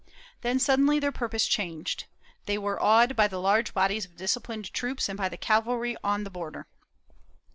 ^ 0.07 0.13
Then 0.41 0.57
suddenly 0.57 0.97
their 0.97 1.11
purpose 1.11 1.45
changed. 1.45 2.05
They 2.47 2.57
were 2.57 2.81
awed 2.81 3.15
by 3.15 3.27
the 3.27 3.39
large 3.39 3.71
bodies 3.71 4.03
of 4.03 4.15
dis 4.15 4.35
ciplined 4.35 4.71
troops 4.73 5.07
and 5.07 5.15
by 5.15 5.29
the 5.29 5.37
cavalry 5.37 5.95
on 6.03 6.23
the 6.23 6.31
border. 6.31 6.65